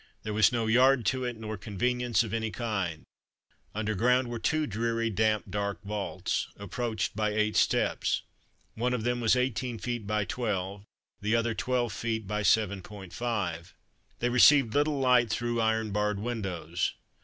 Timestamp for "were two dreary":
4.31-5.11